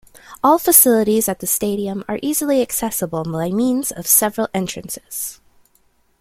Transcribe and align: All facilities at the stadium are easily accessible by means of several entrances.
All 0.43 0.57
facilities 0.57 1.29
at 1.29 1.41
the 1.41 1.45
stadium 1.45 2.03
are 2.09 2.17
easily 2.23 2.63
accessible 2.63 3.23
by 3.23 3.51
means 3.51 3.91
of 3.91 4.07
several 4.07 4.49
entrances. 4.51 5.39